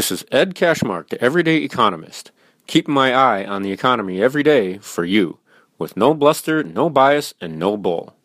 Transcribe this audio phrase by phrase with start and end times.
[0.00, 2.30] This is Ed Kashmarek, the everyday economist,
[2.66, 5.40] keeping my eye on the economy every day for you,
[5.78, 8.16] with no bluster, no bias, and no bull.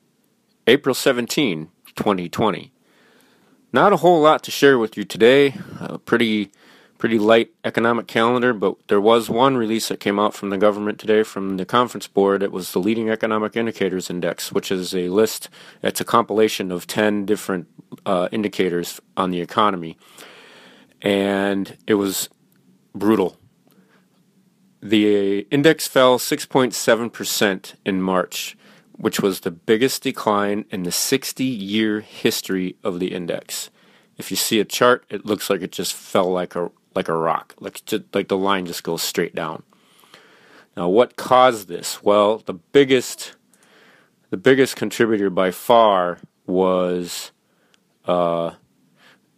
[0.68, 2.72] April 17, 2020.
[3.74, 5.56] Not a whole lot to share with you today.
[5.82, 6.50] A pretty
[6.98, 10.98] pretty light economic calendar, but there was one release that came out from the government
[10.98, 12.42] today from the conference board.
[12.42, 15.50] It was the Leading Economic Indicators Index, which is a list,
[15.84, 17.68] it's a compilation of 10 different
[18.06, 19.98] uh, indicators on the economy.
[21.06, 22.28] And it was
[22.94, 23.38] brutal.
[24.82, 28.58] The index fell 6.7% in March,
[28.92, 33.70] which was the biggest decline in the 60 year history of the index.
[34.18, 37.18] If you see a chart, it looks like it just fell like a like a
[37.18, 37.82] rock, like
[38.14, 39.64] like the line just goes straight down.
[40.78, 42.02] Now, what caused this?
[42.02, 43.36] Well, the biggest
[44.30, 47.32] the biggest contributor by far was
[48.06, 48.52] uh,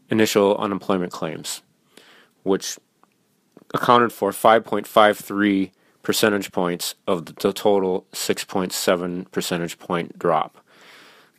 [0.10, 1.62] initial unemployment claims,
[2.44, 2.78] which
[3.74, 5.72] accounted for 5.53
[6.04, 10.58] percentage points of the, the total 6.7 percentage point drop.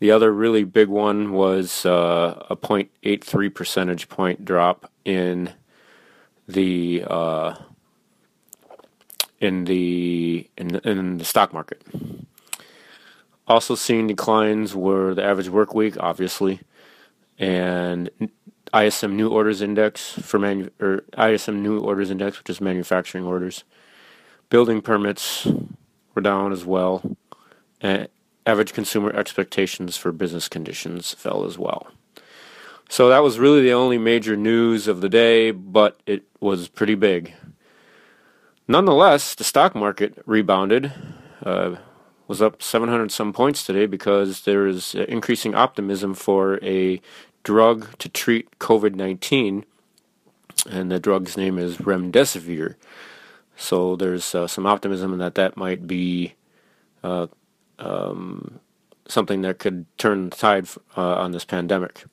[0.00, 5.54] The other really big one was uh, a 0.83 percentage point drop in
[6.46, 7.54] the uh,
[9.40, 11.82] in the in, in the stock market.
[13.46, 16.60] Also seeing declines were the average work week, obviously,
[17.38, 18.10] and
[18.74, 23.64] ISM new orders index for manu- or ISM new orders index, which is manufacturing orders.
[24.50, 25.46] Building permits
[26.14, 27.16] were down as well.
[27.80, 28.08] And
[28.46, 31.88] average consumer expectations for business conditions fell as well.
[32.88, 36.94] So that was really the only major news of the day, but it was pretty
[36.94, 37.34] big.
[38.66, 40.92] Nonetheless, the stock market rebounded,
[41.44, 41.76] uh,
[42.26, 47.00] was up 700 some points today because there is increasing optimism for a
[47.42, 49.64] drug to treat COVID 19,
[50.70, 52.74] and the drug's name is remdesivir.
[53.56, 56.34] So there's uh, some optimism that that might be
[57.02, 57.26] uh,
[57.78, 58.60] um,
[59.08, 62.04] something that could turn the tide uh, on this pandemic.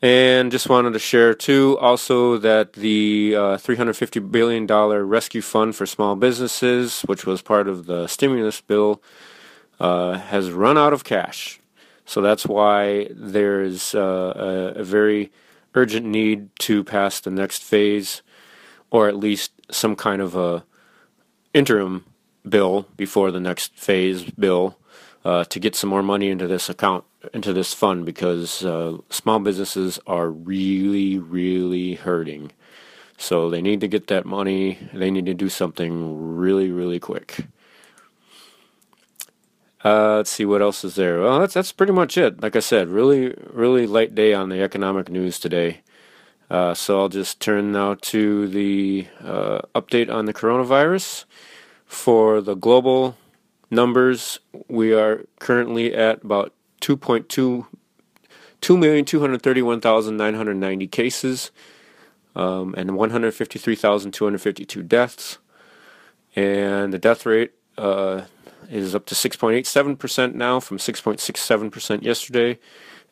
[0.00, 5.86] And just wanted to share too also that the uh, $350 billion rescue fund for
[5.86, 9.02] small businesses, which was part of the stimulus bill,
[9.80, 11.58] uh, has run out of cash.
[12.06, 15.32] So that's why there's uh, a, a very
[15.74, 18.22] urgent need to pass the next phase,
[18.90, 20.64] or at least some kind of a
[21.52, 22.04] interim
[22.48, 24.76] bill before the next phase bill
[25.24, 29.38] uh, to get some more money into this account, into this fund, because uh, small
[29.38, 32.52] businesses are really, really hurting.
[33.16, 34.78] So they need to get that money.
[34.92, 37.46] They need to do something really, really quick.
[39.84, 41.20] Uh, let's see what else is there.
[41.20, 42.42] Well, that's that's pretty much it.
[42.42, 45.82] Like I said, really, really light day on the economic news today.
[46.48, 51.24] Uh, so I'll just turn now to the uh, update on the coronavirus.
[51.84, 53.16] For the global
[53.70, 57.66] numbers, we are currently at about 2.2
[58.62, 61.50] 2,231,990 cases
[62.34, 65.38] um, and 153,252 deaths.
[66.34, 68.22] And the death rate uh,
[68.70, 72.58] is up to 6.87% now from 6.67% yesterday.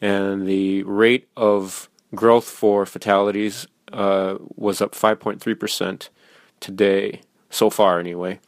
[0.01, 6.09] And the rate of growth for fatalities uh, was up 5.3%
[6.61, 7.21] today,
[7.51, 8.41] so far anyway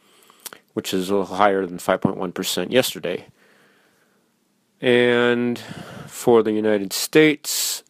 [0.75, 3.25] which is a little higher than 5.1% yesterday.
[4.81, 5.57] And
[6.05, 7.81] for the United States,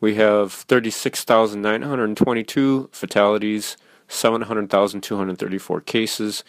[0.00, 3.76] we have 36,922 fatalities,
[4.08, 6.42] 700,234 cases,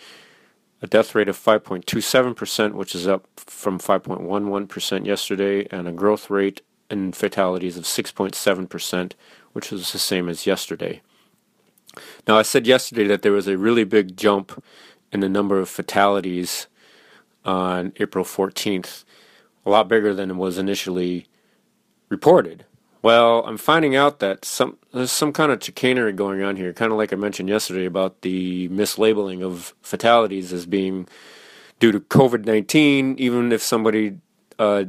[0.82, 6.62] a death rate of 5.27%, which is up from 5.11% yesterday, and a growth rate
[6.90, 9.14] in fatalities of 6.7%,
[9.54, 11.02] which was the same as yesterday.
[12.28, 14.64] Now, I said yesterday that there was a really big jump
[15.12, 16.68] in the number of fatalities
[17.44, 19.04] on April 14th,
[19.66, 21.28] a lot bigger than was initially
[22.10, 22.66] reported.
[23.02, 26.92] Well, I'm finding out that some there's some kind of chicanery going on here, kind
[26.92, 31.08] of like I mentioned yesterday about the mislabeling of fatalities as being
[31.80, 34.18] due to COVID 19, even if somebody
[34.60, 34.86] uh,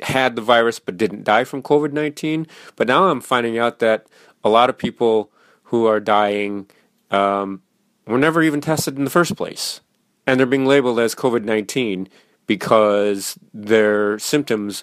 [0.00, 2.46] had the virus but didn't die from COVID 19.
[2.74, 4.06] But now I'm finding out that
[4.42, 5.30] a lot of people
[5.64, 6.68] who are dying
[7.12, 7.62] um,
[8.06, 9.80] were never even tested in the first place.
[10.26, 12.08] And they're being labeled as COVID 19
[12.48, 14.82] because their symptoms,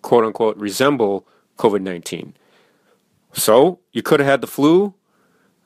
[0.00, 1.26] quote unquote, resemble
[1.58, 2.34] COVID 19.
[3.32, 4.94] So you could have had the flu,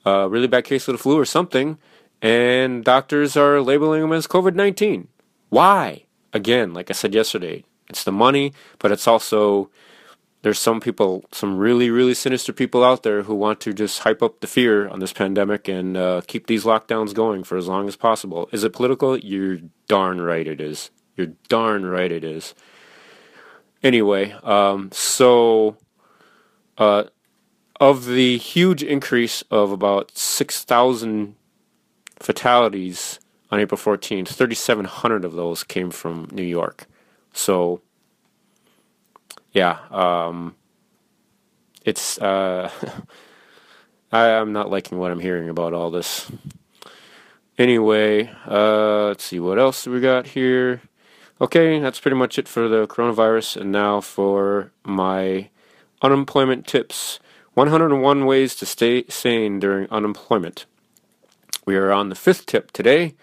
[0.05, 1.79] a really bad case of the flu or something,
[2.21, 5.09] and doctors are labeling them as COVID 19.
[5.49, 6.05] Why?
[6.33, 9.71] Again, like I said yesterday, it's the money, but it's also
[10.43, 14.23] there's some people, some really, really sinister people out there who want to just hype
[14.23, 17.87] up the fear on this pandemic and uh, keep these lockdowns going for as long
[17.87, 18.49] as possible.
[18.51, 19.17] Is it political?
[19.17, 20.91] You're darn right it is.
[21.17, 22.55] You're darn right it is.
[23.83, 25.77] Anyway, um, so
[26.79, 27.05] uh,
[27.81, 31.35] of the huge increase of about 6,000
[32.21, 33.19] fatalities
[33.51, 36.87] on April 14th, 3,700 of those came from New York.
[37.33, 37.83] So
[39.53, 40.55] yeah, um,
[41.85, 42.71] it's uh,
[44.13, 46.31] I, am not liking what I'm hearing about all this.
[47.59, 50.81] Anyway, uh, let's see what else we got here.
[51.43, 55.49] Okay, that's pretty much it for the coronavirus, and now for my
[56.01, 57.19] unemployment tips.
[57.55, 60.67] 101 ways to stay sane during unemployment.
[61.67, 63.17] We are on the fifth tip today.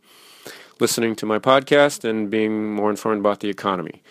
[0.79, 4.01] listening to my podcast and being more informed about the economy.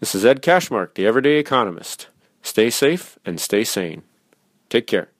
[0.00, 2.08] This is Ed Kashmarek, the Everyday Economist.
[2.42, 4.02] Stay safe and stay sane.
[4.68, 5.13] Take care.